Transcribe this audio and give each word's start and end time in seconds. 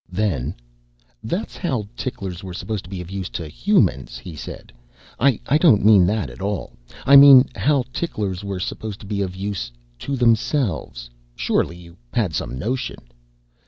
Then, 0.11 0.55
"That's 1.23 1.55
how 1.55 1.87
ticklers 1.95 2.43
were 2.43 2.55
supposed 2.55 2.83
to 2.85 2.89
be 2.89 3.01
of 3.01 3.11
use 3.11 3.29
to 3.37 3.47
humans," 3.47 4.17
he 4.17 4.35
said. 4.35 4.73
"I 5.19 5.37
don't 5.59 5.85
mean 5.85 6.07
that 6.07 6.31
at 6.31 6.41
all. 6.41 6.73
I 7.05 7.15
mean 7.15 7.47
how 7.55 7.83
ticklers 7.93 8.43
were 8.43 8.59
supposed 8.59 8.99
to 9.01 9.05
be 9.05 9.21
of 9.21 9.35
use 9.35 9.71
to 9.99 10.15
themselves. 10.15 11.11
Surely 11.35 11.75
you 11.77 11.97
had 12.13 12.33
some 12.33 12.57
notion." 12.57 12.97